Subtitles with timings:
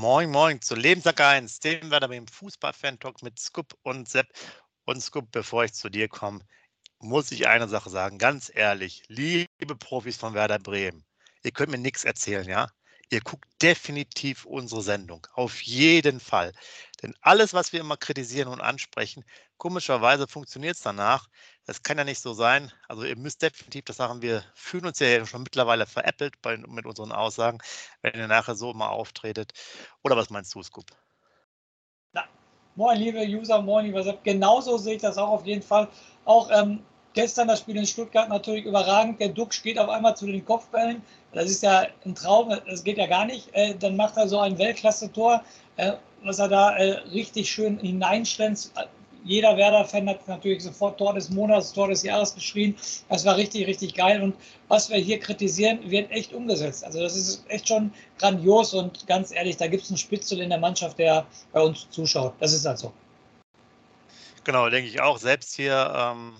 [0.00, 4.28] Moin, moin zu Lebenssack 1, dem Werder im Fußball-Fan-Talk mit Scoop und Sepp.
[4.84, 6.38] Und Scoop, bevor ich zu dir komme,
[7.00, 11.04] muss ich eine Sache sagen, ganz ehrlich, liebe Profis von Werder Bremen,
[11.42, 12.70] ihr könnt mir nichts erzählen, ja?
[13.10, 16.52] Ihr guckt definitiv unsere Sendung, auf jeden Fall.
[17.02, 19.24] Denn alles, was wir immer kritisieren und ansprechen,
[19.56, 21.28] komischerweise funktioniert es danach.
[21.64, 22.70] Das kann ja nicht so sein.
[22.86, 26.84] Also ihr müsst definitiv das sagen, wir fühlen uns ja schon mittlerweile veräppelt bei, mit
[26.84, 27.58] unseren Aussagen,
[28.02, 29.52] wenn ihr nachher so mal auftretet.
[30.04, 30.86] Oder was meinst du, Scoop?
[32.12, 32.24] Na,
[32.74, 34.22] moin, liebe User, moin, lieber Sepp.
[34.22, 35.88] Genauso sehe ich das auch auf jeden Fall.
[36.26, 39.20] Auch ähm, gestern das Spiel in Stuttgart natürlich überragend.
[39.20, 41.02] Der Duck steht auf einmal zu den Kopfbällen.
[41.32, 43.48] Das ist ja ein Traum, das geht ja gar nicht.
[43.52, 45.42] Äh, dann macht er so ein Weltklasse-Tor,
[45.76, 45.92] äh,
[46.22, 48.72] was er da äh, richtig schön hineinschlänzt.
[49.24, 52.76] Jeder Werder-Fan hat natürlich sofort Tor des Monats, Tor des Jahres geschrien.
[53.08, 54.22] Das war richtig, richtig geil.
[54.22, 54.34] Und
[54.68, 56.84] was wir hier kritisieren, wird echt umgesetzt.
[56.84, 60.50] Also das ist echt schon grandios und ganz ehrlich, da gibt es einen Spitzel in
[60.50, 62.34] der Mannschaft, der bei uns zuschaut.
[62.40, 62.92] Das ist halt so.
[64.44, 65.18] Genau, denke ich auch.
[65.18, 66.36] Selbst hier ähm,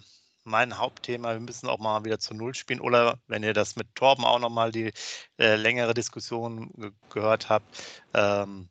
[0.49, 1.33] mein Hauptthema.
[1.35, 2.81] Wir müssen auch mal wieder zu Null spielen.
[2.81, 4.93] Oder wenn ihr das mit Torben auch nochmal die
[5.39, 7.67] äh, längere Diskussion ge gehört habt,
[8.15, 8.69] ähm,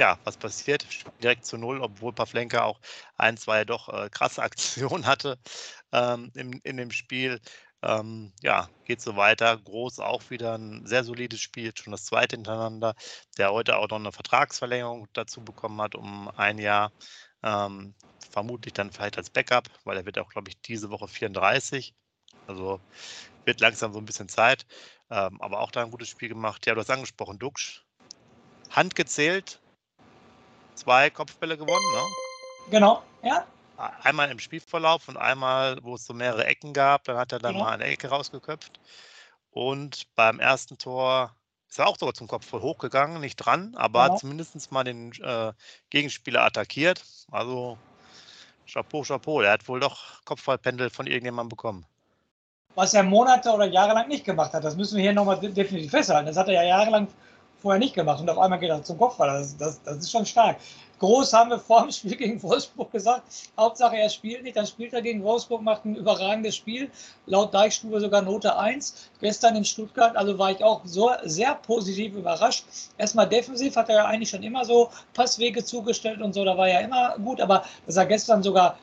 [0.00, 0.86] ja, was passiert?
[1.22, 2.80] Direkt zu Null, obwohl Pavlenka auch
[3.16, 5.38] ein, zwei doch äh, krasse Aktionen hatte
[5.92, 7.40] ähm, in, in dem Spiel.
[7.82, 9.56] Ähm, ja, geht so weiter.
[9.58, 12.94] Groß auch wieder ein sehr solides Spiel, schon das zweite hintereinander,
[13.38, 16.92] der heute auch noch eine Vertragsverlängerung dazu bekommen hat um ein Jahr.
[17.44, 17.94] Ähm,
[18.30, 21.94] vermutlich dann vielleicht als Backup, weil er wird auch, glaube ich, diese Woche 34.
[22.46, 22.80] Also
[23.44, 24.66] wird langsam so ein bisschen Zeit.
[25.10, 26.66] Ähm, aber auch da ein gutes Spiel gemacht.
[26.66, 27.84] Ja, du hast angesprochen, Duxch.
[28.70, 29.60] Hand gezählt,
[30.74, 32.02] zwei Kopfbälle gewonnen, ne?
[32.70, 33.46] Genau, ja.
[33.76, 37.52] Einmal im Spielverlauf und einmal, wo es so mehrere Ecken gab, dann hat er dann
[37.52, 37.64] genau.
[37.64, 38.80] mal eine Ecke rausgeköpft.
[39.50, 41.36] Und beim ersten Tor
[41.74, 44.18] ist auch sogar zum Kopf voll hochgegangen, nicht dran, aber genau.
[44.18, 45.52] zumindest mal den äh,
[45.90, 47.04] Gegenspieler attackiert.
[47.32, 47.76] Also
[48.66, 49.40] Chapeau, Chapeau.
[49.40, 51.84] Er hat wohl doch Kopfballpendel von irgendjemandem bekommen.
[52.76, 55.90] Was er Monate oder Jahre lang nicht gemacht hat, das müssen wir hier nochmal definitiv
[55.90, 56.26] festhalten.
[56.26, 57.08] Das hat er ja jahrelang
[57.64, 59.26] vorher nicht gemacht und auf einmal geht er zum Kopfball.
[59.26, 60.58] Das, das, das ist schon stark.
[60.98, 63.22] Groß haben wir vor dem Spiel gegen Wolfsburg gesagt.
[63.58, 66.90] Hauptsache er spielt nicht, dann spielt er gegen Wolfsburg, macht ein überragendes Spiel.
[67.26, 69.10] Laut Deichstube sogar Note 1.
[69.20, 72.64] Gestern in Stuttgart, also war ich auch so sehr positiv überrascht.
[72.98, 76.68] Erstmal defensiv hat er ja eigentlich schon immer so Passwege zugestellt und so, da war
[76.68, 78.78] ja immer gut, aber dass er gestern sogar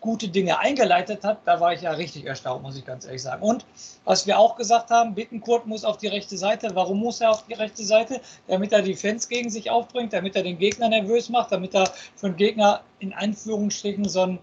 [0.00, 3.42] gute Dinge eingeleitet hat, da war ich ja richtig erstaunt, muss ich ganz ehrlich sagen.
[3.42, 3.64] Und
[4.04, 6.70] was wir auch gesagt haben, Bittenkurt muss auf die rechte Seite.
[6.74, 8.20] Warum muss er auf die rechte Seite?
[8.46, 11.90] Damit er die Fans gegen sich aufbringt, damit er den Gegner nervös macht, damit er
[12.16, 14.38] für den Gegner in Anführungsstrichen so ein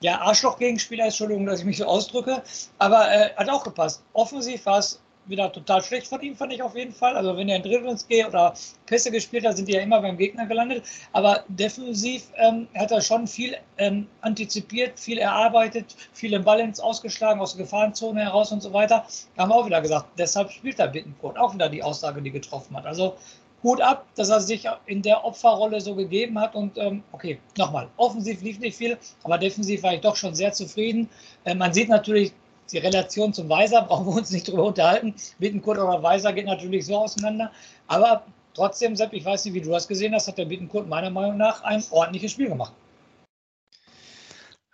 [0.00, 2.42] ja, Arschloch-Gegenspieler, Entschuldigung, dass ich mich so ausdrücke,
[2.78, 4.02] aber äh, hat auch gepasst.
[4.12, 7.16] Offensiv war es wieder total schlecht von ihm, fand ich auf jeden Fall.
[7.16, 8.54] Also wenn er in Dribblings geht oder
[8.86, 10.84] Pässe gespielt hat, sind die ja immer beim Gegner gelandet.
[11.12, 17.40] Aber defensiv ähm, hat er schon viel ähm, antizipiert, viel erarbeitet, viel im Balance ausgeschlagen,
[17.40, 19.06] aus der Gefahrenzone heraus und so weiter.
[19.36, 21.38] Da haben wir auch wieder gesagt, deshalb spielt er Bittenkurt.
[21.38, 22.86] Auch wieder die Aussage, die getroffen hat.
[22.86, 23.16] Also
[23.62, 26.54] Hut ab, dass er sich in der Opferrolle so gegeben hat.
[26.54, 30.52] Und ähm, okay, nochmal, offensiv lief nicht viel, aber defensiv war ich doch schon sehr
[30.52, 31.08] zufrieden.
[31.44, 32.32] Äh, man sieht natürlich,
[32.72, 35.14] die Relation zum Weiser brauchen wir uns nicht drüber unterhalten.
[35.38, 37.50] Bittenkurt oder Weiser geht natürlich so auseinander.
[37.86, 38.24] Aber
[38.54, 41.36] trotzdem, Sepp, ich weiß nicht, wie du das gesehen hast, hat der Bittenkurt meiner Meinung
[41.36, 42.72] nach ein ordentliches Spiel gemacht.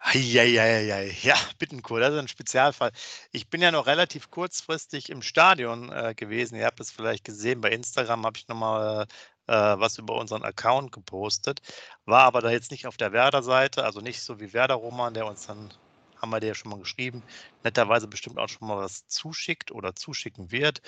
[0.05, 1.17] Eieieiei.
[1.23, 2.91] Ja, Bittenkurt, das ist ein Spezialfall.
[3.31, 6.57] Ich bin ja noch relativ kurzfristig im Stadion äh, gewesen.
[6.57, 9.07] Ihr habt es vielleicht gesehen, bei Instagram habe ich nochmal
[9.47, 11.61] äh, was über unseren Account gepostet.
[12.05, 15.47] War aber da jetzt nicht auf der Werder-Seite, also nicht so wie Werder-Roman, der uns
[15.47, 15.73] dann
[16.23, 17.25] haben wir dir ja schon mal geschrieben,
[17.65, 20.81] netterweise bestimmt auch schon mal was zuschickt oder zuschicken wird.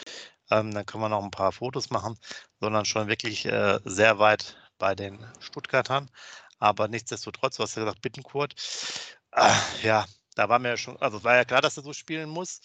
[0.51, 2.17] Ähm, dann können wir noch ein paar Fotos machen,
[2.61, 6.11] sondern schon wirklich äh, sehr weit bei den Stuttgartern.
[6.59, 8.55] Aber nichtsdestotrotz, du hast ja gesagt, Bittenkurt,
[9.33, 9.51] äh,
[9.83, 12.61] ja, da war mir ja schon, also war ja klar, dass er so spielen muss.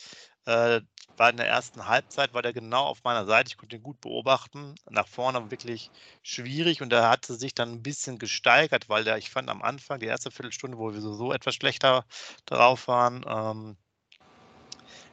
[0.50, 0.82] Äh,
[1.16, 3.50] war in der ersten Halbzeit, war der genau auf meiner Seite.
[3.50, 4.74] Ich konnte ihn gut beobachten.
[4.90, 5.92] Nach vorne wirklich
[6.24, 10.00] schwierig und er hatte sich dann ein bisschen gesteigert, weil der, ich fand am Anfang,
[10.00, 12.04] die erste Viertelstunde, wo wir so, etwas schlechter
[12.48, 13.78] drauf waren, ähm,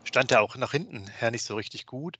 [0.04, 2.18] stand er auch nach hinten her nicht so richtig gut.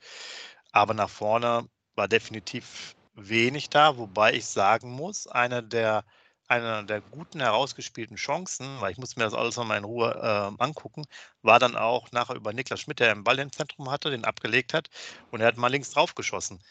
[0.73, 6.05] Aber nach vorne war definitiv wenig da, wobei ich sagen muss, einer der
[6.49, 10.63] einer der guten herausgespielten Chancen, weil ich muss mir das alles nochmal in Ruhe äh,
[10.63, 11.05] angucken,
[11.43, 14.75] war dann auch nachher über Niklas Schmidt, der einen Ball im Zentrum hatte, den abgelegt
[14.75, 14.89] hat
[15.31, 16.63] und er hat mal links drauf geschossen,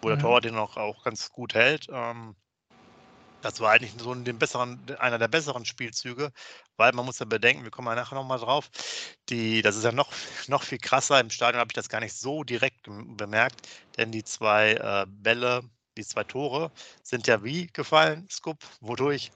[0.00, 0.12] wo mhm.
[0.12, 1.88] der Torwart den auch, auch ganz gut hält.
[1.90, 2.34] Ähm,
[3.44, 6.32] das war eigentlich so den besseren, einer der besseren Spielzüge,
[6.78, 8.70] weil man muss ja bedenken, wir kommen ja nachher nochmal drauf,
[9.28, 10.10] die, das ist ja noch,
[10.48, 13.68] noch viel krasser, im Stadion habe ich das gar nicht so direkt bemerkt,
[13.98, 15.62] denn die zwei äh, Bälle,
[15.96, 16.70] die zwei Tore
[17.02, 18.58] sind ja wie gefallen, Skup?
[18.80, 19.30] Wodurch?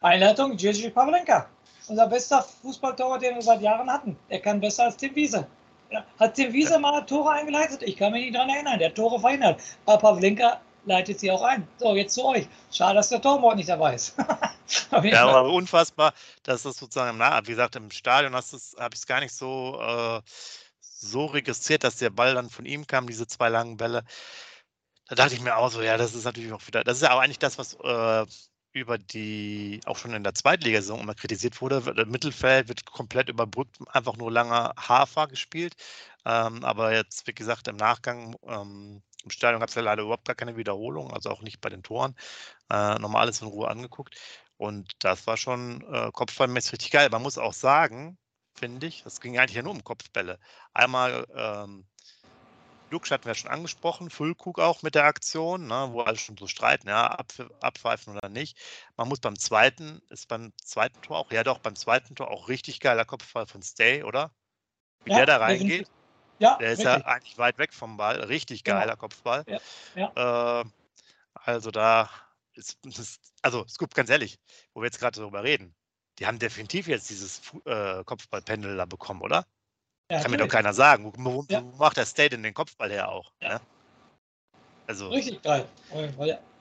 [0.00, 1.48] Einleitung, Gigi Pavlenka.
[1.88, 4.16] Unser bester Fußballtorwart, den wir seit Jahren hatten.
[4.28, 5.46] Er kann besser als Tim Wiese.
[6.20, 7.82] Hat Tim Wiese mal Tore eingeleitet?
[7.82, 8.78] Ich kann mich nicht daran erinnern.
[8.78, 9.60] Der hat Tore verhindert.
[9.86, 11.66] Aber Pavlenka leitet sie auch ein.
[11.78, 12.46] So, jetzt zu euch.
[12.70, 14.14] Schade, dass der Torwart nicht dabei ist.
[15.02, 16.12] ja, aber unfassbar,
[16.42, 20.20] dass das sozusagen, na, wie gesagt, im Stadion habe ich es gar nicht so, äh,
[20.80, 24.04] so registriert, dass der Ball dann von ihm kam, diese zwei langen Bälle
[25.08, 27.12] da dachte ich mir auch so, ja, das ist natürlich auch wieder, das ist ja
[27.14, 28.26] auch eigentlich das, was äh,
[28.72, 31.80] über die, auch schon in der Zweitligasaison immer kritisiert wurde.
[31.80, 35.74] Das Mittelfeld wird komplett überbrückt, einfach nur langer Hafer gespielt.
[36.24, 40.26] Ähm, aber jetzt, wie gesagt, im Nachgang, ähm, im Stadion gab es ja leider überhaupt
[40.26, 42.14] gar keine Wiederholung, also auch nicht bei den Toren.
[42.70, 44.16] Äh, nochmal alles in Ruhe angeguckt.
[44.56, 47.08] Und das war schon äh, kopfballmäßig richtig geil.
[47.10, 48.18] Man muss auch sagen,
[48.54, 50.38] finde ich, es ging eigentlich ja nur um Kopfbälle.
[50.74, 51.86] Einmal ähm,
[52.90, 56.46] Lux hatten wir schon angesprochen, Füllkrug auch mit der Aktion, ne, wo alle schon so
[56.46, 58.58] streiten, ja, ab, abpfeifen oder nicht.
[58.96, 62.48] Man muss beim zweiten, ist beim zweiten Tor auch, ja doch, beim zweiten Tor auch
[62.48, 64.30] richtig geiler Kopfball von Stay, oder?
[65.04, 65.90] Wie ja, der da reingeht.
[66.38, 66.96] Ja, der ist richtig.
[66.96, 68.20] ja eigentlich weit weg vom Ball.
[68.24, 68.78] Richtig genau.
[68.78, 69.00] geiler genau.
[69.00, 69.44] Kopfball.
[69.46, 69.60] Ja,
[69.94, 70.60] ja.
[70.60, 70.64] Äh,
[71.34, 72.10] also da
[72.54, 74.38] ist, ist also Scoop, ganz ehrlich,
[74.72, 75.74] wo wir jetzt gerade darüber reden,
[76.18, 79.46] die haben definitiv jetzt dieses äh, Kopfballpendel da bekommen, oder?
[80.10, 81.04] Ja, Kann mir doch keiner sagen.
[81.04, 81.62] Wo, wo, ja.
[81.78, 83.30] macht der State in den Kopfball her auch?
[83.42, 83.54] Ja.
[83.54, 83.60] Ne?
[84.86, 85.08] Also.
[85.08, 85.66] Richtig geil.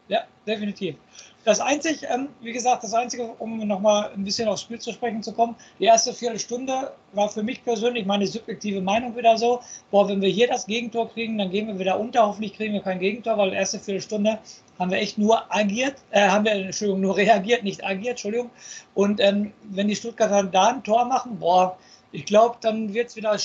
[0.10, 0.96] Ja, definitiv.
[1.44, 5.24] Das Einzige, ähm, wie gesagt, das Einzige, um nochmal ein bisschen aufs Spiel zu sprechen
[5.24, 9.62] zu kommen, die erste Viertelstunde war für mich persönlich meine subjektive Meinung wieder so,
[9.92, 12.82] boah, wenn wir hier das Gegentor kriegen, dann gehen wir wieder unter, hoffentlich kriegen wir
[12.82, 14.40] kein Gegentor, weil die erste Viertelstunde
[14.78, 18.50] haben wir echt nur agiert, äh, haben wir, Entschuldigung, nur reagiert, nicht agiert, Entschuldigung.
[18.94, 21.78] Und ähm, wenn die Stuttgarter da ein Tor machen, boah,
[22.12, 23.38] ich glaube, dann wird es wieder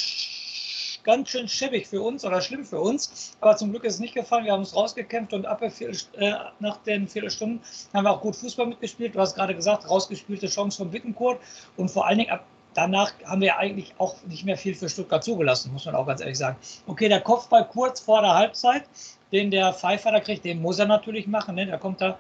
[1.05, 3.35] ganz schön schäbig für uns oder schlimm für uns.
[3.41, 4.45] Aber zum Glück ist es nicht gefallen.
[4.45, 7.61] Wir haben uns rausgekämpft und ab vier, äh, nach den Viertelstunden
[7.93, 9.15] haben wir auch gut Fußball mitgespielt.
[9.15, 11.41] Du hast gerade gesagt, rausgespielte Chance von Wittenkurt.
[11.77, 12.45] Und vor allen Dingen ab
[12.75, 16.21] danach haben wir eigentlich auch nicht mehr viel für Stuttgart zugelassen, muss man auch ganz
[16.21, 16.57] ehrlich sagen.
[16.87, 18.85] Okay, der Kopfball kurz vor der Halbzeit,
[19.31, 21.55] den der Pfeiffer da kriegt, den muss er natürlich machen.
[21.55, 21.67] Ne?
[21.67, 22.19] Da kommt da,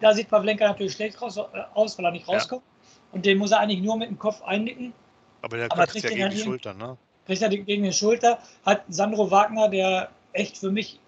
[0.00, 1.42] da sieht Pavlenka natürlich schlecht raus, äh,
[1.74, 2.62] aus, weil er nicht rauskommt.
[2.62, 2.96] Ja.
[3.12, 4.92] Und den muss er eigentlich nur mit dem Kopf einnicken.
[5.46, 6.96] Aber der kriegt ja gegen die Schulter, ne?
[7.26, 8.38] Kriegt er gegen die Schulter.
[8.64, 11.00] Hat Sandro Wagner, der echt für mich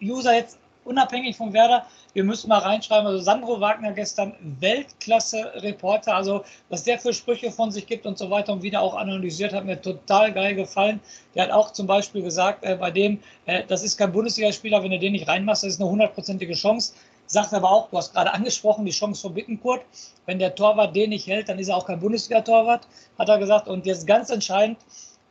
[0.00, 0.58] User jetzt
[0.88, 6.98] unabhängig von Werder, wir müssen mal reinschreiben, also Sandro Wagner gestern Weltklasse-Reporter, also was der
[6.98, 10.32] für Sprüche von sich gibt und so weiter und wieder auch analysiert, hat mir total
[10.32, 11.00] geil gefallen.
[11.34, 14.90] Der hat auch zum Beispiel gesagt, äh, bei dem, äh, das ist kein Bundesligaspieler, wenn
[14.90, 16.94] du den nicht reinmachst, das ist eine hundertprozentige Chance.
[17.28, 19.82] Sagt aber auch, du hast gerade angesprochen, die Chance von Bittenkurt.
[20.26, 23.68] Wenn der Torwart den nicht hält, dann ist er auch kein Bundesliga-Torwart, hat er gesagt.
[23.68, 24.78] Und jetzt ganz entscheidend,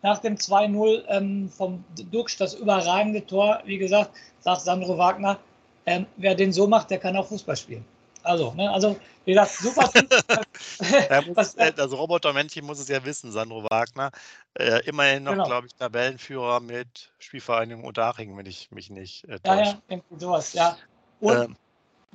[0.03, 4.11] nach dem 2-0 ähm, vom Duxch, das überragende Tor, wie gesagt,
[4.41, 5.39] sagt Sandro Wagner,
[5.87, 7.83] ähm, wer den so macht, der kann auch Fußball spielen.
[8.21, 9.89] Also, ne, also wie gesagt, super.
[11.35, 14.11] muss, äh, das Robotermännchen muss es ja wissen, Sandro Wagner.
[14.53, 15.45] Äh, immerhin noch, genau.
[15.45, 19.79] glaube ich, Tabellenführer mit Spielvereinigung Unterhaching, wenn ich mich nicht äh, täusche.
[19.89, 20.77] Ja, ja, sowas, ja.
[21.19, 21.55] Und ähm,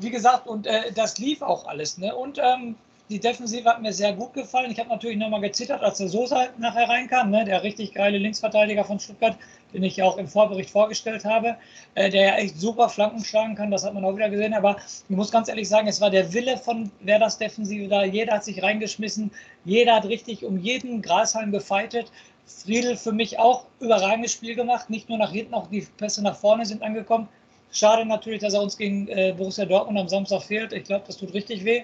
[0.03, 1.99] wie gesagt, und äh, das lief auch alles.
[1.99, 2.15] Ne?
[2.15, 2.77] Und ähm,
[3.11, 4.71] die Defensive hat mir sehr gut gefallen.
[4.71, 7.45] Ich habe natürlich nochmal gezittert, als der Sosa nachher reinkam, ne?
[7.45, 9.37] der richtig geile Linksverteidiger von Stuttgart,
[9.75, 11.57] den ich auch im Vorbericht vorgestellt habe,
[11.95, 14.55] äh, der ja echt super Flanken schlagen kann, das hat man auch wieder gesehen.
[14.55, 14.77] Aber
[15.09, 18.05] ich muss ganz ehrlich sagen, es war der Wille von wer das Defensive da.
[18.05, 19.31] Jeder hat sich reingeschmissen,
[19.65, 22.11] jeder hat richtig um jeden Grashalm gefeitet.
[22.47, 26.37] Friedel für mich auch überragendes Spiel gemacht, nicht nur nach hinten, auch die Pässe nach
[26.37, 27.29] vorne sind angekommen.
[27.73, 30.73] Schade natürlich, dass er uns gegen äh, Borussia Dortmund am Samstag fehlt.
[30.73, 31.83] Ich glaube, das tut richtig weh.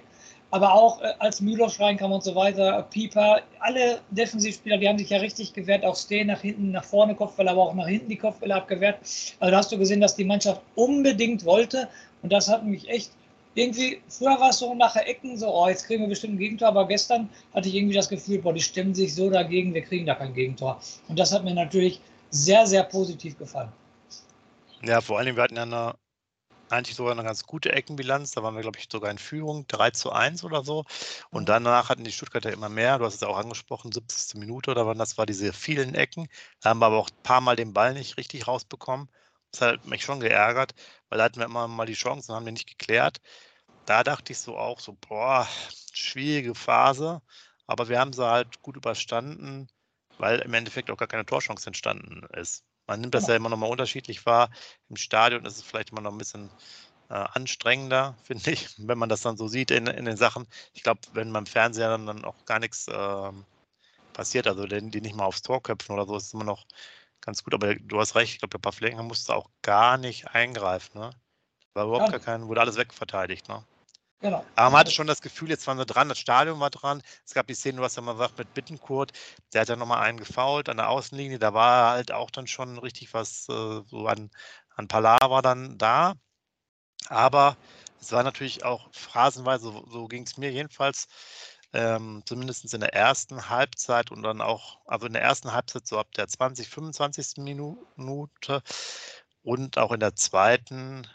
[0.51, 5.11] Aber auch äh, als Mühlosch reinkam und so weiter, Pieper, alle Defensivspieler, die haben sich
[5.11, 5.85] ja richtig gewehrt.
[5.85, 8.99] Auch Steh nach hinten, nach vorne Kopfbälle, aber auch nach hinten die Kopfbälle abgewehrt.
[9.41, 11.89] Also da hast du gesehen, dass die Mannschaft unbedingt wollte.
[12.23, 13.11] Und das hat mich echt
[13.55, 16.69] irgendwie, früher war es so nachher Ecken, so, oh, jetzt kriegen wir bestimmt ein Gegentor,
[16.69, 20.07] aber gestern hatte ich irgendwie das Gefühl, boah, die stimmen sich so dagegen, wir kriegen
[20.07, 20.81] da kein Gegentor.
[21.09, 23.71] Und das hat mir natürlich sehr, sehr positiv gefallen.
[24.83, 25.99] Ja, vor allem, wir hatten ja eine,
[26.71, 28.33] eigentlich sogar eine ganz gute Eckenbilanz.
[28.33, 30.85] Da waren wir, glaube ich, sogar in Führung, 3 zu 1 oder so.
[31.31, 31.47] Und mhm.
[31.47, 32.99] danach hatten die Stuttgarter immer mehr.
[32.99, 34.41] Du hast es auch angesprochen, 70.
[34.41, 36.29] Minute oder wann das war, diese vielen Ecken.
[36.61, 39.11] Da haben wir aber auch ein paar Mal den Ball nicht richtig rausbekommen.
[39.53, 40.75] Das hat mich schon geärgert,
[41.09, 43.21] weil da hatten wir immer mal die Chancen, haben wir nicht geklärt.
[43.87, 45.49] Da dachte ich so auch so, boah,
[45.93, 47.23] schwierige Phase.
[47.67, 49.69] Aber wir haben sie halt gut überstanden,
[50.19, 52.65] weil im Endeffekt auch gar keine Torchance entstanden ist.
[52.89, 54.51] Man nimmt das ja, ja immer noch mal unterschiedlich wahr.
[54.89, 56.51] Im Stadion ist es vielleicht immer noch ein bisschen
[57.11, 60.47] äh, anstrengender, finde ich, wenn man das dann so sieht in, in den Sachen.
[60.73, 63.33] Ich glaube, wenn beim Fernseher dann, dann auch gar nichts äh,
[64.13, 66.67] passiert, also die, die nicht mal aufs Tor köpfen oder so, ist es immer noch
[67.21, 67.55] ganz gut.
[67.55, 70.99] Aber du hast recht, ich glaube, der Pavlenka musste auch gar nicht eingreifen.
[70.99, 71.11] Ne?
[71.75, 72.19] War überhaupt ja.
[72.19, 73.49] gar kein, wurde alles wegverteidigt.
[73.49, 73.63] Ne?
[74.21, 74.45] Genau.
[74.57, 77.03] Aber man hatte schon das Gefühl, jetzt waren wir dran, das Stadion war dran.
[77.25, 79.13] Es gab die Szene, du hast ja mal gesagt, mit Bittenkurt,
[79.53, 81.39] der hat ja nochmal einen gefault an der Außenlinie.
[81.39, 84.31] Da war halt auch dann schon richtig was äh, so an,
[84.77, 86.15] an Palaver dann da.
[87.09, 87.57] Aber
[88.01, 91.07] es war natürlich auch phrasenweise, so, so ging es mir jedenfalls,
[91.73, 95.99] ähm, zumindest in der ersten Halbzeit und dann auch, also in der ersten Halbzeit so
[95.99, 97.39] ab der 20, 25.
[97.39, 98.63] Minute
[99.43, 101.07] und auch in der zweiten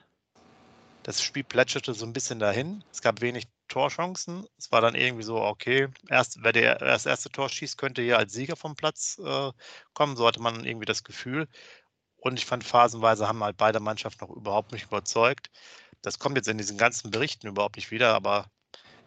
[1.04, 2.84] das Spiel plätscherte so ein bisschen dahin.
[2.92, 4.48] Es gab wenig Torchancen.
[4.58, 8.18] Es war dann irgendwie so, okay, erst, wer der, das erste Tor schießt, könnte hier
[8.18, 9.52] als Sieger vom Platz äh,
[9.94, 10.16] kommen.
[10.16, 11.48] So hatte man irgendwie das Gefühl.
[12.18, 15.50] Und ich fand, phasenweise haben halt beide Mannschaften noch überhaupt nicht überzeugt.
[16.02, 18.48] Das kommt jetzt in diesen ganzen Berichten überhaupt nicht wieder, aber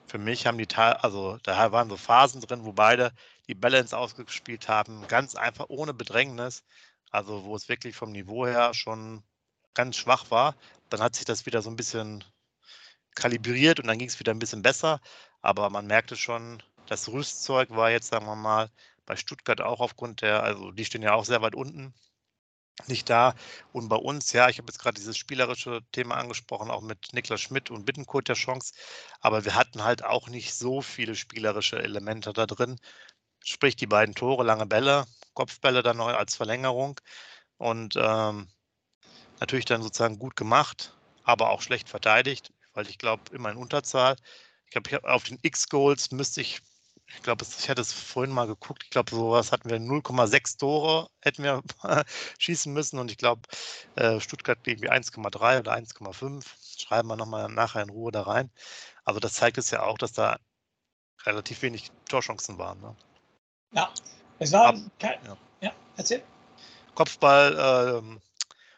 [0.06, 3.12] für mich haben die also da waren so Phasen drin, wo beide
[3.48, 6.62] die Balance ausgespielt haben, ganz einfach ohne Bedrängnis.
[7.10, 9.22] Also wo es wirklich vom Niveau her schon
[9.76, 10.56] ganz schwach war.
[10.90, 12.24] Dann hat sich das wieder so ein bisschen
[13.14, 15.00] kalibriert und dann ging es wieder ein bisschen besser.
[15.42, 18.70] Aber man merkte schon, das Rüstzeug war jetzt, sagen wir mal,
[19.06, 21.94] bei Stuttgart auch aufgrund der, also die stehen ja auch sehr weit unten,
[22.88, 23.34] nicht da.
[23.72, 27.40] Und bei uns, ja, ich habe jetzt gerade dieses spielerische Thema angesprochen, auch mit Niklas
[27.40, 28.74] Schmidt und Bittenkurt der Chance.
[29.20, 32.78] Aber wir hatten halt auch nicht so viele spielerische Elemente da drin.
[33.44, 37.00] Sprich, die beiden Tore, lange Bälle, Kopfbälle dann noch als Verlängerung.
[37.58, 38.48] Und ähm,
[39.40, 44.16] natürlich dann sozusagen gut gemacht, aber auch schlecht verteidigt, weil ich glaube, immer in Unterzahl.
[44.66, 46.60] Ich glaube, auf den X-Goals müsste ich,
[47.06, 51.08] ich glaube, ich hatte es vorhin mal geguckt, ich glaube, sowas hatten wir 0,6 Tore,
[51.20, 51.62] hätten wir
[52.38, 53.42] schießen müssen und ich glaube,
[53.96, 56.44] äh, Stuttgart irgendwie 1,3 oder 1,5.
[56.78, 58.50] Schreiben wir nochmal nachher in Ruhe da rein.
[59.04, 60.38] Also das zeigt es ja auch, dass da
[61.24, 62.80] relativ wenig Torchancen waren.
[62.80, 62.96] Ne?
[63.72, 63.92] Ja,
[64.38, 65.36] es war kein, ja.
[65.60, 66.22] ja, erzähl.
[66.94, 68.20] Kopfball, ähm,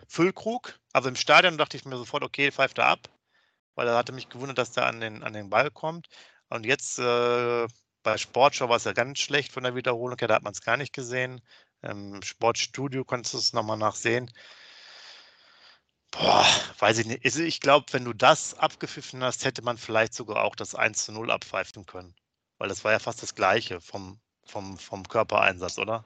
[0.08, 0.78] Füllkrug.
[0.92, 3.08] Also im Stadion dachte ich mir sofort, okay, pfeift er ab,
[3.74, 6.08] weil er hatte mich gewundert, dass der an den, an den Ball kommt.
[6.48, 7.66] Und jetzt äh,
[8.02, 10.62] bei Sportschau war es ja ganz schlecht von der Wiederholung her, da hat man es
[10.62, 11.40] gar nicht gesehen.
[11.82, 14.30] Im Sportstudio konntest du es nochmal nachsehen.
[16.10, 16.46] Boah,
[16.78, 17.24] weiß ich nicht.
[17.24, 21.04] Also ich glaube, wenn du das abgepfiffen hast, hätte man vielleicht sogar auch das 1
[21.04, 22.14] zu 0 abpfeifen können.
[22.58, 26.04] Weil das war ja fast das Gleiche vom, vom, vom Körpereinsatz, oder?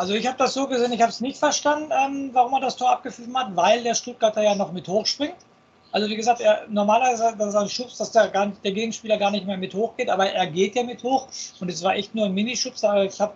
[0.00, 2.74] Also ich habe das so gesehen, ich habe es nicht verstanden, ähm, warum er das
[2.74, 5.36] Tor abgepfiffen hat, weil der Stuttgarter ja noch mit hochspringt.
[5.92, 9.44] Also wie gesagt, er, normalerweise ist ein Schubs, dass der, gar, der Gegenspieler gar nicht
[9.46, 11.28] mehr mit hoch geht, aber er geht ja mit hoch
[11.60, 12.82] und es war echt nur ein Minischubs.
[12.82, 13.34] Ich habe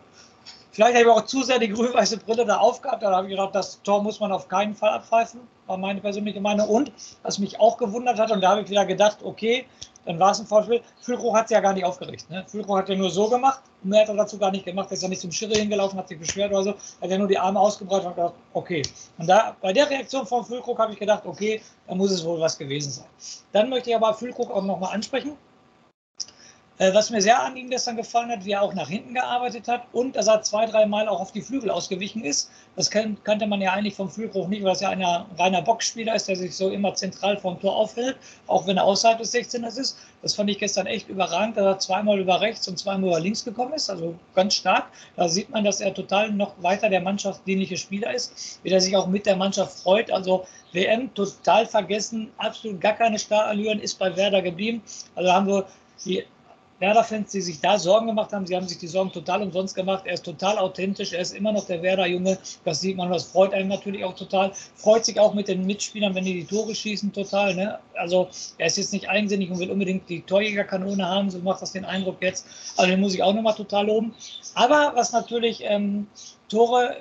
[0.74, 3.54] vielleicht habe ich auch zu sehr die grün-weiße Brille da aufgehabt, da habe ich gedacht,
[3.54, 6.68] das Tor muss man auf keinen Fall abpfeifen, war meine persönliche Meinung.
[6.68, 9.66] Und was mich auch gewundert hat, und da habe ich wieder gedacht, okay,
[10.04, 10.82] dann war es ein Foulspiel.
[11.00, 12.28] Füllkrug hat es ja gar nicht aufgeregt.
[12.28, 12.44] Ne?
[12.46, 13.60] Füllkrug hat ja nur so gemacht.
[13.82, 14.90] Mehr hat er dazu gar nicht gemacht.
[14.90, 16.70] Er ist ja nicht zum Schiri hingelaufen, hat sich beschwert oder so.
[16.70, 18.82] Er hat ja nur die Arme ausgebreitet und gedacht, okay.
[19.16, 22.38] Und da, bei der Reaktion von Füllkrug habe ich gedacht, okay, da muss es wohl
[22.40, 23.06] was gewesen sein.
[23.52, 25.36] Dann möchte ich aber Füllkrug auch nochmal ansprechen.
[26.78, 29.68] Äh, was mir sehr an ihm gestern gefallen hat, wie er auch nach hinten gearbeitet
[29.68, 32.50] hat und dass er zwei, drei Mal auch auf die Flügel ausgewichen ist.
[32.74, 35.00] Das kannte man ja eigentlich vom Füllbruch nicht, weil es ja ein
[35.38, 38.16] reiner Boxspieler ist, der sich so immer zentral vom Tor aufhält,
[38.48, 39.98] auch wenn er außerhalb des 16ers ist.
[40.22, 43.44] Das fand ich gestern echt überragend, dass er zweimal über rechts und zweimal über links
[43.44, 44.86] gekommen ist, also ganz stark.
[45.14, 48.80] Da sieht man, dass er total noch weiter der Mannschaft dienliche Spieler ist, wie er
[48.80, 50.10] sich auch mit der Mannschaft freut.
[50.10, 54.82] Also WM total vergessen, absolut gar keine Starallüren, ist bei Werder geblieben.
[55.14, 55.66] Also haben wir
[56.04, 56.24] die
[56.80, 60.04] Werder-Fans, die sich da Sorgen gemacht haben, sie haben sich die Sorgen total umsonst gemacht.
[60.06, 62.38] Er ist total authentisch, er ist immer noch der Werder-Junge.
[62.64, 64.52] Das sieht man, das freut einen natürlich auch total.
[64.74, 67.54] Freut sich auch mit den Mitspielern, wenn die die Tore schießen, total.
[67.54, 67.78] Ne?
[67.94, 68.28] Also
[68.58, 71.84] er ist jetzt nicht eigensinnig und will unbedingt die Torjägerkanone haben, so macht das den
[71.84, 72.46] Eindruck jetzt.
[72.76, 74.14] Also den muss ich auch nochmal total loben.
[74.54, 76.08] Aber was natürlich ähm,
[76.48, 76.96] Tore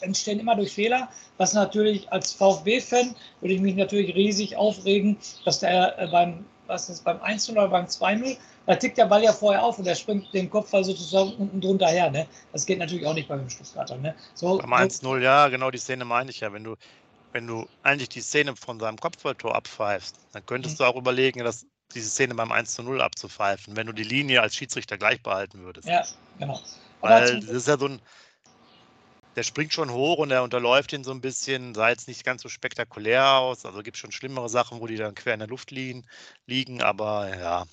[0.00, 1.08] entstehen immer durch Fehler,
[1.38, 6.88] was natürlich als VfB-Fan würde ich mich natürlich riesig aufregen, dass der äh, beim, was
[6.88, 8.36] ist, beim 1-0 oder beim 2-0,
[8.68, 11.86] da tickt der Ball ja vorher auf und der springt den Kopfball sozusagen unten drunter
[11.86, 12.10] her.
[12.10, 12.28] Ne?
[12.52, 13.96] Das geht natürlich auch nicht bei dem Stuttgarter.
[13.96, 14.14] Ne?
[14.34, 16.52] So, beim 1-0, ja, genau die Szene meine ich ja.
[16.52, 16.76] Wenn du,
[17.32, 20.84] wenn du eigentlich die Szene von seinem Kopfballtor abpfeifst, dann könntest mhm.
[20.84, 24.54] du auch überlegen, dass diese Szene beim 1 0 abzupfeifen, wenn du die Linie als
[24.54, 25.88] Schiedsrichter gleich behalten würdest.
[25.88, 26.04] Ja,
[26.38, 26.60] genau.
[27.00, 28.02] Weil das ist ja so ein,
[29.34, 32.42] der springt schon hoch und er unterläuft ihn so ein bisschen, sah jetzt nicht ganz
[32.42, 33.64] so spektakulär aus.
[33.64, 36.04] Also gibt es schon schlimmere Sachen, wo die dann quer in der Luft liegen,
[36.44, 37.64] liegen aber ja.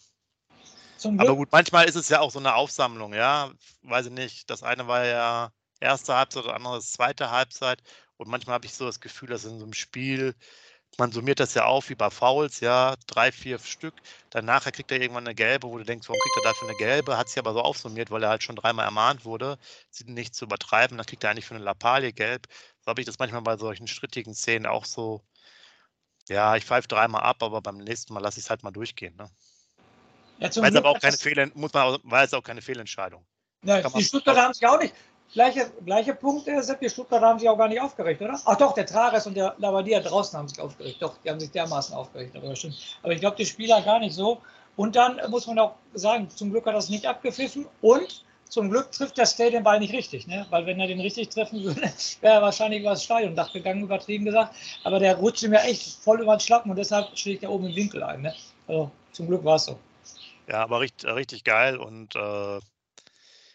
[1.05, 3.51] Aber gut, manchmal ist es ja auch so eine Aufsammlung, ja.
[3.83, 4.50] Weiß ich nicht.
[4.50, 7.81] Das eine war ja erste Halbzeit, das andere ist zweite Halbzeit.
[8.17, 10.35] Und manchmal habe ich so das Gefühl, dass in so einem Spiel
[10.97, 13.93] man summiert das ja auf wie bei Fouls, ja, drei, vier Stück.
[14.29, 17.17] Danach kriegt er irgendwann eine gelbe, wo du denkst, warum kriegt er dafür eine gelbe?
[17.17, 19.57] Hat sich aber so aufsummiert, weil er halt schon dreimal ermahnt wurde,
[19.89, 20.97] sie nicht zu übertreiben.
[20.97, 22.47] Dann kriegt er eigentlich für eine Lappalie gelb.
[22.81, 25.21] So habe ich das manchmal bei solchen strittigen Szenen auch so.
[26.29, 29.15] Ja, ich pfeife dreimal ab, aber beim nächsten Mal lasse ich es halt mal durchgehen.
[29.15, 29.29] Ne?
[30.39, 33.25] Ja, weil es aber auch keine Fehl, muss man, weil es auch keine Fehlentscheidung.
[33.63, 34.93] Ja, die Stuttgarter haben sich auch nicht.
[35.33, 38.39] Gleiche, gleiche Punkt, äh, Sepp, die Stuttgarter haben sich auch gar nicht aufgeregt, oder?
[38.45, 41.01] Ach doch, der Trares und der Lavadia draußen haben sich aufgeregt.
[41.01, 42.75] Doch, die haben sich dermaßen aufgeregt, aber stimmt.
[43.01, 44.41] Aber ich glaube, die Spieler gar nicht so.
[44.77, 48.69] Und dann muss man auch sagen, zum Glück hat er es nicht abgepfiffen und zum
[48.69, 50.45] Glück trifft der Stay den Ball nicht richtig, ne?
[50.49, 51.81] weil wenn er den richtig treffen würde,
[52.21, 54.55] wäre er wahrscheinlich über das Stadiondach gegangen, übertrieben gesagt.
[54.83, 57.75] Aber der rutscht mir echt voll über den Schlappen und deshalb schlägt er oben im
[57.75, 58.21] Winkel ein.
[58.21, 58.33] Ne?
[58.67, 59.79] Also zum Glück war es so.
[60.47, 62.59] Ja, aber richtig, richtig geil und äh,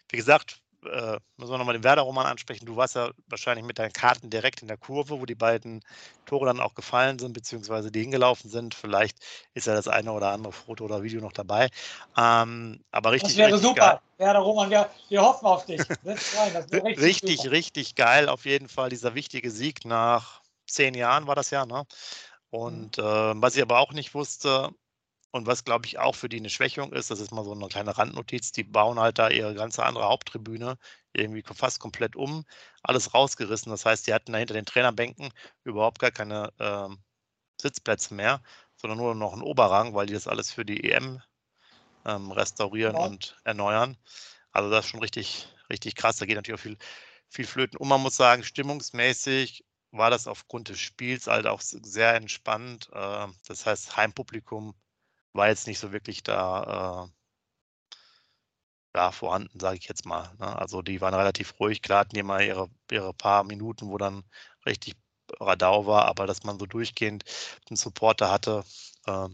[0.09, 2.67] wie gesagt, äh, müssen wir nochmal den Werder-Roman ansprechen.
[2.67, 5.83] Du warst ja wahrscheinlich mit deinen Karten direkt in der Kurve, wo die beiden
[6.27, 8.75] Tore dann auch gefallen sind, beziehungsweise die hingelaufen sind.
[8.75, 9.19] Vielleicht
[9.55, 11.69] ist ja das eine oder andere Foto oder Video noch dabei.
[12.17, 13.33] Ähm, aber richtig.
[13.33, 13.81] Das wäre richtig super.
[13.81, 14.01] Geil.
[14.19, 15.81] Werder-Roman, wir, wir hoffen auf dich.
[16.05, 18.29] Richtig, richtig, richtig, geil.
[18.29, 21.65] Auf jeden Fall dieser wichtige Sieg nach zehn Jahren war das ja.
[21.65, 21.85] Ne?
[22.51, 23.05] Und mhm.
[23.05, 24.71] äh, was ich aber auch nicht wusste,
[25.33, 27.69] und was, glaube ich, auch für die eine Schwächung ist, das ist mal so eine
[27.69, 30.77] kleine Randnotiz, die bauen halt da ihre ganze andere Haupttribüne
[31.13, 32.45] irgendwie fast komplett um,
[32.83, 33.71] alles rausgerissen.
[33.71, 35.33] Das heißt, die hatten da hinter den Trainerbänken
[35.65, 36.89] überhaupt gar keine äh,
[37.61, 38.43] Sitzplätze mehr,
[38.77, 41.23] sondern nur noch einen Oberrang, weil die das alles für die EM
[42.07, 43.03] ähm, restaurieren ja.
[43.03, 43.97] und erneuern.
[44.53, 46.17] Also das ist schon richtig, richtig krass.
[46.17, 46.79] Da geht natürlich auch viel,
[47.29, 47.77] viel flöten.
[47.77, 52.89] Und man muss sagen, stimmungsmäßig war das aufgrund des Spiels halt auch sehr entspannt.
[52.93, 54.75] Äh, das heißt, Heimpublikum
[55.33, 57.13] war jetzt nicht so wirklich da, äh,
[58.93, 60.35] da vorhanden, sage ich jetzt mal.
[60.39, 60.57] Ne?
[60.59, 61.83] Also die waren relativ ruhig.
[61.83, 64.25] Klar hatten die mal ihre, ihre paar Minuten, wo dann
[64.67, 64.95] richtig
[65.41, 67.25] Radau war, aber dass man so durchgehend
[67.69, 68.65] einen Supporter hatte,
[69.07, 69.29] äh,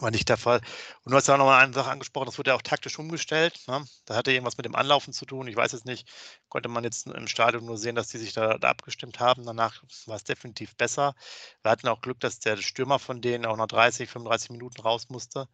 [0.00, 0.60] war nicht der Fall.
[1.04, 2.98] Und du hast ja auch noch mal eine Sache angesprochen, das wurde ja auch taktisch
[2.98, 3.60] umgestellt.
[3.66, 3.84] Ne?
[4.04, 5.48] Da hatte irgendwas mit dem Anlaufen zu tun.
[5.48, 6.08] Ich weiß es nicht.
[6.48, 9.44] Konnte man jetzt im Stadion nur sehen, dass die sich da, da abgestimmt haben.
[9.46, 11.14] Danach war es definitiv besser.
[11.62, 15.08] Wir hatten auch Glück, dass der Stürmer von denen auch nach 30, 35 Minuten raus
[15.08, 15.48] musste.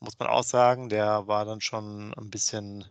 [0.00, 0.88] Muss man auch sagen.
[0.88, 2.84] Der war dann schon ein bisschen,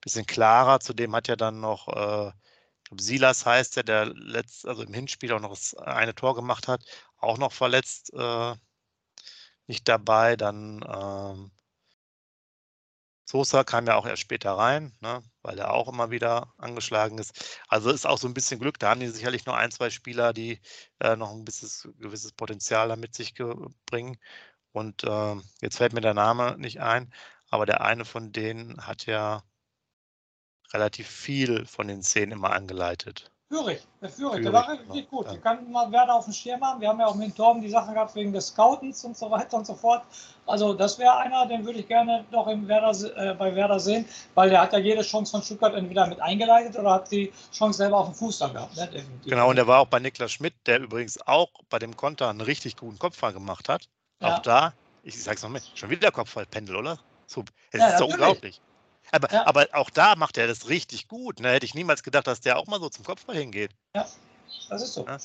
[0.00, 0.80] bisschen klarer.
[0.80, 2.32] Zudem hat ja dann noch äh,
[2.96, 6.82] Silas heißt der, der letzt, also im Hinspiel auch noch das eine Tor gemacht hat,
[7.18, 8.12] auch noch verletzt.
[8.14, 8.54] Äh,
[9.68, 10.36] nicht dabei.
[10.36, 11.50] Dann ähm,
[13.30, 17.60] Sosa kam ja auch erst später rein, ne, weil er auch immer wieder angeschlagen ist.
[17.68, 18.78] Also ist auch so ein bisschen Glück.
[18.78, 20.60] Da haben die sicherlich noch ein, zwei Spieler, die
[21.00, 23.34] äh, noch ein bisschen, gewisses Potenzial mit sich
[23.86, 24.16] bringen.
[24.72, 27.12] Und äh, jetzt fällt mir der Name nicht ein,
[27.50, 29.42] aber der eine von denen hat ja
[30.72, 33.30] relativ viel von den Szenen immer angeleitet.
[33.50, 35.24] Führig, der Führig, der war richtig gut.
[35.24, 35.32] Ja.
[35.32, 36.82] Wir kannten mal Werder auf dem Schirm haben.
[36.82, 39.56] Wir haben ja auch mit Torben die Sachen gehabt wegen des Scoutens und so weiter
[39.56, 40.02] und so fort.
[40.44, 44.04] Also das wäre einer, den würde ich gerne noch im Werder, äh, bei Werder sehen,
[44.34, 47.78] weil der hat ja jede Chance von Stuttgart entweder mit eingeleitet oder hat die Chance
[47.78, 48.76] selber auf dem Fuß dann gehabt.
[48.76, 49.06] Ne?
[49.24, 52.42] Genau, und der war auch bei Niklas Schmidt, der übrigens auch bei dem Konter einen
[52.42, 53.88] richtig guten Kopfball gemacht hat.
[54.20, 54.34] Ja.
[54.34, 56.98] Auch da, ich sag's noch mit, schon wieder Kopfballpendel, oder?
[57.26, 58.60] So, es ja, ist so unglaublich.
[59.12, 59.46] Aber, ja.
[59.46, 61.40] aber auch da macht er das richtig gut.
[61.40, 61.50] Ne?
[61.50, 63.72] Hätte ich niemals gedacht, dass der auch mal so zum Kopfball hingeht.
[63.94, 64.06] Ja,
[64.68, 65.06] das ist so.
[65.06, 65.18] Ja?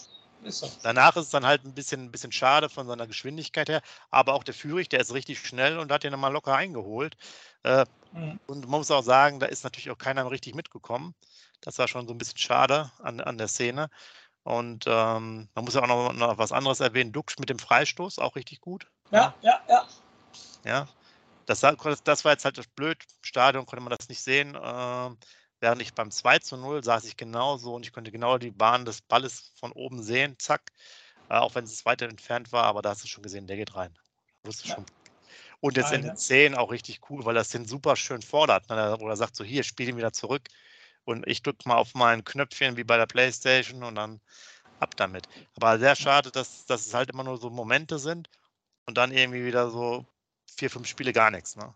[0.44, 0.70] Ist so.
[0.84, 3.82] Danach ist es dann halt ein bisschen, ein bisschen schade von seiner Geschwindigkeit her.
[4.10, 7.16] Aber auch der Führig, der ist richtig schnell und hat den mal locker eingeholt.
[7.64, 8.40] Äh, mhm.
[8.48, 11.16] Und man muss auch sagen, da ist natürlich auch keiner richtig mitgekommen.
[11.62, 13.90] Das war schon so ein bisschen schade an, an der Szene.
[14.44, 17.14] Und ähm, man muss ja auch noch, noch was anderes erwähnen.
[17.14, 18.88] Duxch mit dem Freistoß, auch richtig gut.
[19.12, 19.88] Ja, ja, ja.
[20.66, 20.88] Ja,
[21.46, 21.62] das,
[22.04, 22.98] das war jetzt halt das blöd.
[23.02, 24.56] Im Stadion konnte man das nicht sehen.
[24.56, 25.10] Äh,
[25.60, 28.86] während ich beim 2 zu 0 saß ich genauso und ich konnte genau die Bahn
[28.86, 30.36] des Balles von oben sehen.
[30.40, 30.72] Zack.
[31.30, 33.76] Äh, auch wenn es weiter entfernt war, aber da hast du schon gesehen, der geht
[33.76, 33.98] rein.
[34.44, 34.76] Wusste ja.
[34.76, 34.86] schon.
[35.62, 38.70] Und jetzt in den Szenen auch richtig cool, weil das den super schön fordert.
[38.70, 38.98] Ne?
[38.98, 40.50] Oder sagt so, hier, spiel ihn wieder zurück.
[41.06, 44.22] und ich drücke mal auf mein Knöpfchen wie bei der Playstation und dann
[44.80, 45.28] ab damit.
[45.56, 48.30] Aber sehr schade, dass, dass es halt immer nur so Momente sind
[48.86, 50.06] und dann irgendwie wieder so
[50.54, 51.56] vier, fünf Spiele gar nichts.
[51.56, 51.74] Ne?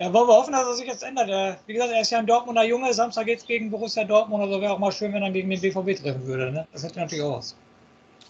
[0.00, 1.28] Ja, wollen wir hoffen, dass er sich jetzt ändert.
[1.28, 2.92] Er, wie gesagt, er ist ja ein Dortmunder Junge.
[2.92, 4.42] Samstag geht es gegen Borussia Dortmund.
[4.42, 6.50] Also wäre auch mal schön, wenn er gegen den BVB treffen würde.
[6.50, 6.66] Ne?
[6.72, 7.56] Das hätte natürlich auch was.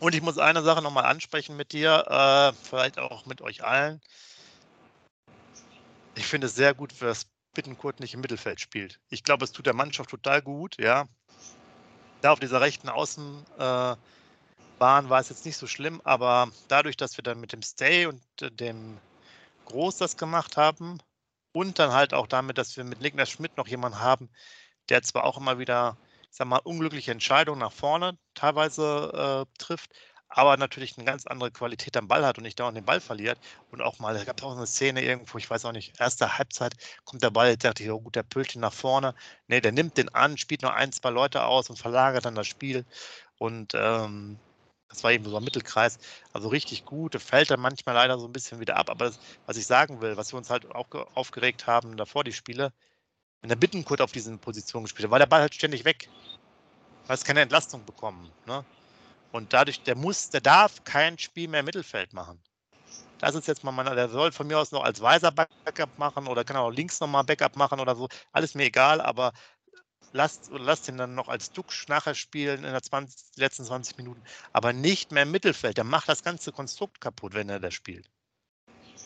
[0.00, 4.00] Und ich muss eine Sache nochmal ansprechen mit dir, äh, vielleicht auch mit euch allen.
[6.16, 9.00] Ich finde es sehr gut, dass Bittenkurt nicht im Mittelfeld spielt.
[9.08, 11.06] Ich glaube, es tut der Mannschaft total gut, ja.
[12.20, 13.96] Da auf dieser rechten Außenbahn
[14.76, 18.06] äh, war es jetzt nicht so schlimm, aber dadurch, dass wir dann mit dem Stay
[18.06, 18.98] und äh, dem
[19.64, 20.98] Groß das gemacht haben
[21.52, 24.28] und dann halt auch damit, dass wir mit Niklas Schmidt noch jemanden haben,
[24.88, 25.96] der zwar auch immer wieder,
[26.30, 29.92] ich sag mal, unglückliche Entscheidungen nach vorne teilweise äh, trifft,
[30.28, 33.38] aber natürlich eine ganz andere Qualität am Ball hat und nicht dauernd den Ball verliert.
[33.70, 36.74] Und auch mal, es gab auch eine Szene irgendwo, ich weiß auch nicht, erste Halbzeit
[37.04, 39.14] kommt der Ball, dachte ich, oh gut, der pölt ihn nach vorne.
[39.46, 42.48] Nee, der nimmt den an, spielt nur ein, zwei Leute aus und verlagert dann das
[42.48, 42.84] Spiel.
[43.38, 44.40] Und ähm,
[44.88, 45.98] das war eben so ein Mittelkreis.
[46.32, 47.20] Also richtig gut.
[47.20, 48.90] Fällt dann manchmal leider so ein bisschen wieder ab.
[48.90, 52.32] Aber das, was ich sagen will, was wir uns halt auch aufgeregt haben davor, die
[52.32, 52.72] Spiele,
[53.40, 56.08] wenn der Bittenkurt auf diesen Positionen gespielt hat, war der Ball halt ständig weg.
[57.06, 58.30] Weil es keine Entlastung bekommen.
[58.46, 58.64] Ne?
[59.32, 62.40] Und dadurch, der muss, der darf kein Spiel mehr im Mittelfeld machen.
[63.18, 66.26] Das ist jetzt mal meiner, der soll von mir aus noch als weiser Backup machen
[66.26, 68.08] oder kann auch links nochmal Backup machen oder so.
[68.32, 69.32] Alles mir egal, aber
[70.14, 74.22] lasst, lasst ihn dann noch als Duxch nachher spielen in den 20, letzten 20 Minuten.
[74.52, 75.76] Aber nicht mehr im Mittelfeld.
[75.76, 78.08] Der macht das ganze Konstrukt kaputt, wenn er das spielt.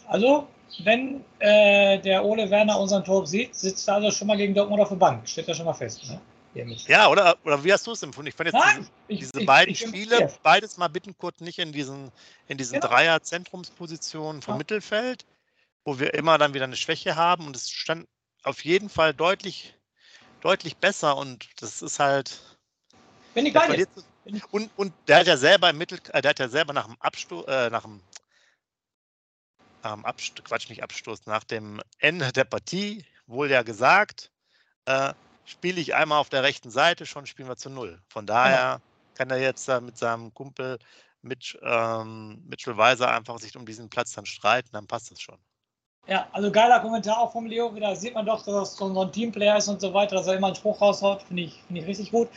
[0.07, 0.47] Also,
[0.85, 4.81] wenn äh, der Ole Werner unseren Tor sieht, sitzt er also schon mal gegen Dortmund
[4.81, 5.29] auf der Bank.
[5.29, 6.09] Steht da schon mal fest.
[6.09, 6.21] Ne?
[6.87, 8.29] Ja, oder, oder wie hast du es empfunden?
[8.29, 11.59] Ich fand jetzt Nein, diese, diese ich, beiden ich, ich, Spiele, beides mal Bittenkurt nicht
[11.59, 12.11] in diesen,
[12.49, 12.89] in diesen genau.
[12.89, 14.59] Dreier-Zentrumspositionen vom ja.
[14.59, 15.25] Mittelfeld,
[15.85, 18.09] wo wir immer dann wieder eine Schwäche haben und es stand
[18.43, 19.78] auf jeden Fall deutlich,
[20.41, 22.41] deutlich besser und das ist halt.
[23.35, 23.87] Bin ich bei
[24.51, 26.97] und, und der hat ja selber im Mittel, äh, der hat ja selber nach dem
[27.01, 28.01] Abstoß, äh, nach dem
[29.85, 34.31] ähm, Abstoß, Quatsch, nicht Abstoß, nach dem Ende der Partie wohl ja gesagt,
[34.87, 35.13] äh,
[35.45, 38.01] spiele ich einmal auf der rechten Seite, schon spielen wir zu null.
[38.09, 38.81] Von daher ja.
[39.15, 40.79] kann er jetzt äh, mit seinem Kumpel
[41.23, 45.39] Mitch, ähm, Mitchell Weiser einfach sich um diesen Platz dann streiten, dann passt das schon.
[46.09, 47.71] Ja, also geiler Kommentar auch vom Leo.
[47.79, 50.37] Da sieht man doch, dass das so ein Teamplayer ist und so weiter, dass er
[50.37, 51.21] immer einen Spruch raushaut.
[51.23, 52.29] Finde ich, find ich richtig gut.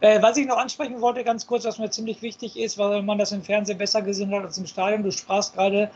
[0.00, 3.18] Äh, was ich noch ansprechen wollte, ganz kurz, was mir ziemlich wichtig ist, weil man
[3.18, 5.02] das im Fernsehen besser gesehen hat als im Stadion.
[5.02, 5.90] Du sprachst gerade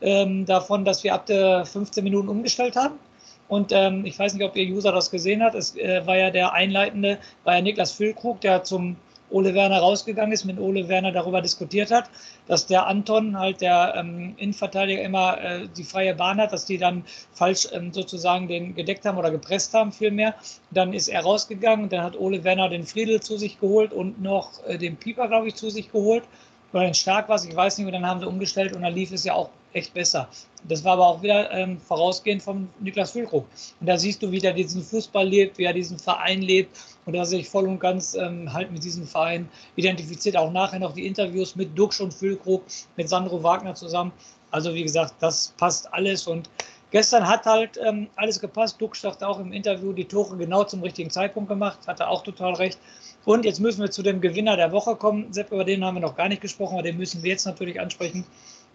[0.00, 3.00] ähm, davon, dass wir ab der 15 Minuten umgestellt haben.
[3.48, 5.56] Und ähm, ich weiß nicht, ob ihr User das gesehen hat.
[5.56, 8.96] Es äh, war ja der Einleitende, war ja Niklas Füllkrug, der zum
[9.30, 12.08] Ole Werner rausgegangen ist, mit Ole Werner darüber diskutiert hat,
[12.46, 16.78] dass der Anton halt der ähm, Innenverteidiger immer äh, die freie Bahn hat, dass die
[16.78, 20.34] dann falsch ähm, sozusagen den gedeckt haben oder gepresst haben vielmehr.
[20.70, 24.64] Dann ist er rausgegangen dann hat Ole Werner den Friedel zu sich geholt und noch
[24.66, 26.24] äh, den Pieper, glaube ich, zu sich geholt.
[26.72, 29.12] Oder den Stark was, ich weiß nicht, und dann haben sie umgestellt und dann lief
[29.12, 30.28] es ja auch echt besser.
[30.64, 33.46] Das war aber auch wieder ähm, vorausgehend von Niklas Füllkrug.
[33.80, 37.14] Und da siehst du, wie er diesen Fußball lebt, wie er diesen Verein lebt und
[37.14, 40.36] dass er sich voll und ganz ähm, halt mit diesem Verein identifiziert.
[40.36, 42.64] Auch nachher noch die Interviews mit Duxch und Füllkrug,
[42.96, 44.12] mit Sandro Wagner zusammen.
[44.50, 46.48] Also wie gesagt, das passt alles und
[46.90, 48.80] Gestern hat halt ähm, alles gepasst.
[48.80, 52.22] Duxch sagte auch im Interview, die Tore genau zum richtigen Zeitpunkt gemacht, hat er auch
[52.22, 52.78] total recht.
[53.24, 55.32] Und jetzt müssen wir zu dem Gewinner der Woche kommen.
[55.32, 57.80] Sepp, über den haben wir noch gar nicht gesprochen, aber den müssen wir jetzt natürlich
[57.80, 58.24] ansprechen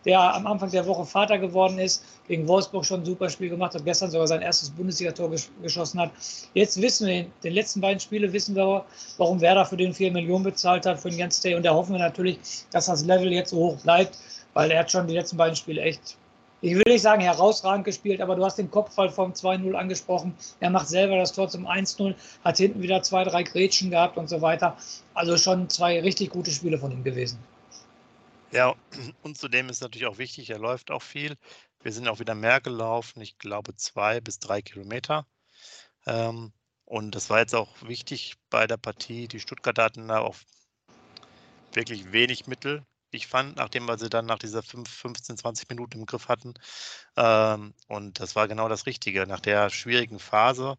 [0.05, 3.75] der am Anfang der Woche Vater geworden ist, gegen Wolfsburg schon ein super Spiel gemacht
[3.75, 5.29] hat, gestern sogar sein erstes Bundesligator
[5.61, 6.11] geschossen hat.
[6.53, 8.85] Jetzt wissen wir, in den letzten beiden Spielen wissen wir,
[9.17, 11.55] warum Werder für den 4 Millionen bezahlt hat, für den ganzen Day.
[11.55, 12.39] Und da hoffen wir natürlich,
[12.71, 14.17] dass das Level jetzt so hoch bleibt,
[14.53, 16.17] weil er hat schon die letzten beiden Spiele echt,
[16.61, 20.35] ich will nicht sagen herausragend gespielt, aber du hast den Kopfball vom 2-0 angesprochen.
[20.59, 24.29] Er macht selber das Tor zum 1-0, hat hinten wieder zwei, drei Grätschen gehabt und
[24.29, 24.77] so weiter.
[25.13, 27.39] Also schon zwei richtig gute Spiele von ihm gewesen.
[28.51, 28.75] Ja,
[29.23, 31.35] und zudem ist natürlich auch wichtig, er läuft auch viel.
[31.81, 35.25] Wir sind auch wieder mehr gelaufen, ich glaube zwei bis drei Kilometer.
[36.05, 36.51] Ähm,
[36.85, 39.27] und das war jetzt auch wichtig bei der Partie.
[39.27, 40.35] Die Stuttgarter hatten da auch
[41.73, 45.99] wirklich wenig Mittel, ich fand, nachdem wir sie dann nach dieser 5, 15, 20 Minuten
[45.99, 46.53] im Griff hatten.
[47.17, 49.27] Ähm, und das war genau das Richtige.
[49.27, 50.77] Nach der schwierigen Phase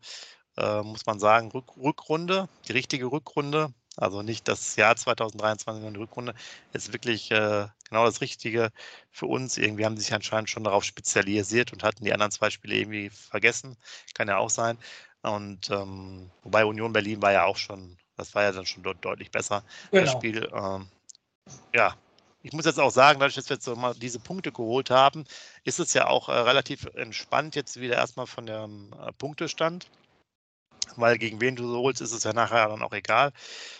[0.56, 5.94] äh, muss man sagen, Rück, Rückrunde, die richtige Rückrunde, also nicht das Jahr 2023, sondern
[5.94, 6.34] die Rückrunde
[6.72, 8.70] ist wirklich äh, genau das Richtige
[9.10, 9.58] für uns.
[9.58, 13.10] Irgendwie haben sie sich anscheinend schon darauf spezialisiert und hatten die anderen zwei Spiele irgendwie
[13.10, 13.76] vergessen.
[14.14, 14.78] Kann ja auch sein.
[15.22, 19.04] Und ähm, wobei Union Berlin war ja auch schon, das war ja dann schon dort
[19.04, 20.04] deutlich besser, genau.
[20.04, 20.50] das Spiel.
[20.52, 20.88] Ähm,
[21.74, 21.94] ja,
[22.42, 25.24] ich muss jetzt auch sagen, dadurch, dass wir jetzt so mal diese Punkte geholt haben,
[25.64, 29.88] ist es ja auch äh, relativ entspannt jetzt wieder erstmal von dem äh, Punktestand.
[30.96, 33.32] weil gegen wen du so holst, ist es ja nachher dann auch egal.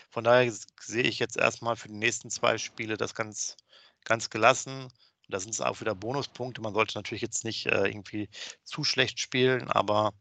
[0.09, 3.57] Von daher sehe ich jetzt erstmal für die nächsten zwei Spiele das ganz,
[4.05, 4.89] ganz gelassen.
[5.33, 6.61] Da sind es auch wieder Bonuspunkte.
[6.61, 8.29] Man sollte natürlich jetzt nicht äh, irgendwie
[8.63, 10.13] zu schlecht spielen, aber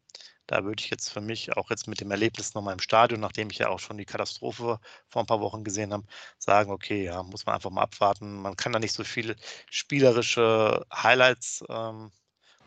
[0.46, 3.50] da würde ich jetzt für mich auch jetzt mit dem Erlebnis nochmal im Stadion, nachdem
[3.50, 6.04] ich ja auch schon die Katastrophe vor ein paar Wochen gesehen habe,
[6.38, 8.40] sagen, okay, ja, muss man einfach mal abwarten.
[8.42, 9.36] Man kann da nicht so viele
[9.70, 12.10] spielerische Highlights ähm,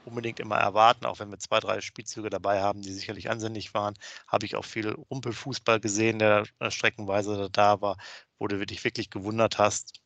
[0.06, 3.96] unbedingt immer erwarten, auch wenn wir zwei, drei Spielzüge dabei haben, die sicherlich ansinnig waren,
[4.28, 7.98] habe ich auch viel Rumpelfußball gesehen, der äh, streckenweise da war,
[8.40, 10.05] wo du dich wirklich gewundert hast,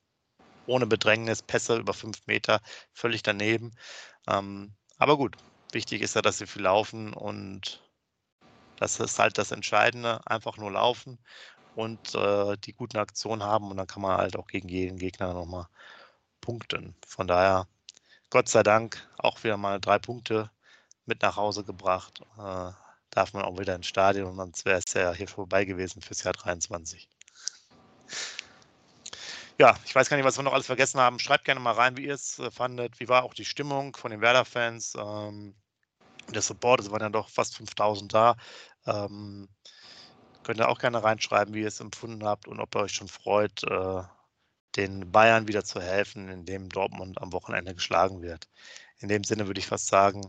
[0.69, 2.61] ohne Bedrängnis, Pässe über fünf Meter,
[2.93, 3.71] völlig daneben.
[4.27, 5.35] Ähm, aber gut,
[5.71, 7.81] wichtig ist ja, dass sie viel laufen und
[8.77, 11.19] das ist halt das Entscheidende, einfach nur laufen
[11.75, 15.33] und äh, die guten Aktionen haben und dann kann man halt auch gegen jeden Gegner
[15.33, 15.67] nochmal
[16.41, 16.95] punkten.
[17.05, 17.67] Von daher
[18.29, 20.51] Gott sei Dank auch wieder mal drei Punkte
[21.05, 22.21] mit nach Hause gebracht.
[22.37, 22.71] Äh,
[23.09, 26.23] darf man auch wieder ins Stadion und sonst wäre es ja hier vorbei gewesen fürs
[26.23, 27.09] Jahr 23.
[29.59, 31.19] Ja, ich weiß gar nicht, was wir noch alles vergessen haben.
[31.19, 32.99] Schreibt gerne mal rein, wie ihr es äh, fandet.
[33.01, 34.95] Wie war auch die Stimmung von den Werder-Fans?
[34.97, 35.53] Ähm,
[36.33, 38.35] der Support, es waren ja doch fast 5000 da.
[38.87, 39.49] Ähm,
[40.43, 43.09] könnt ihr auch gerne reinschreiben, wie ihr es empfunden habt und ob ihr euch schon
[43.09, 44.03] freut, äh,
[44.77, 48.47] den Bayern wieder zu helfen, indem Dortmund am Wochenende geschlagen wird.
[48.99, 50.21] In dem Sinne würde ich fast sagen,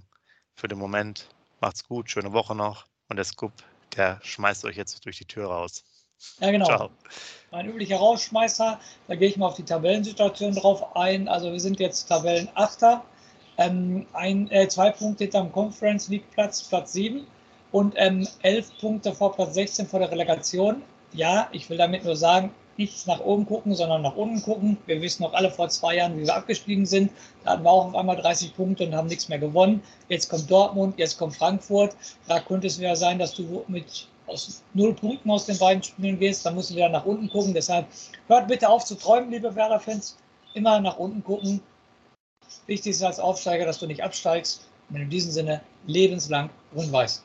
[0.56, 1.28] für den Moment
[1.60, 3.52] macht's gut, schöne Woche noch und der Scoop,
[3.96, 5.84] der schmeißt euch jetzt durch die Tür raus.
[6.40, 6.66] Ja, genau.
[6.66, 6.90] Ciao.
[7.52, 8.78] Mein üblicher Rausschmeißer,
[9.08, 11.26] da gehe ich mal auf die Tabellensituation drauf ein.
[11.26, 13.04] Also wir sind jetzt Tabellenachter,
[13.58, 17.26] ähm, ein, äh, zwei Punkte hinterm Conference League Platz, Platz 7
[17.72, 20.82] und ähm, elf Punkte vor Platz 16 vor der Relegation.
[21.12, 24.78] Ja, ich will damit nur sagen, nicht nach oben gucken, sondern nach unten gucken.
[24.86, 27.10] Wir wissen noch alle vor zwei Jahren, wie wir abgestiegen sind.
[27.44, 29.82] Da hatten wir auch auf einmal 30 Punkte und haben nichts mehr gewonnen.
[30.08, 31.96] Jetzt kommt Dortmund, jetzt kommt Frankfurt.
[32.28, 36.18] Da könnte es wieder sein, dass du mit aus null Punkten aus den beiden Spielen
[36.18, 36.46] gehst.
[36.46, 37.52] Da musst du wieder nach unten gucken.
[37.52, 37.86] Deshalb
[38.28, 40.16] hört bitte auf zu träumen, liebe Werder-Fans.
[40.54, 41.60] Immer nach unten gucken.
[42.66, 44.66] Wichtig ist als Aufsteiger, dass du nicht absteigst.
[44.88, 47.24] Und in diesem Sinne lebenslang grün-weiß.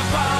[0.00, 0.39] grün-weiße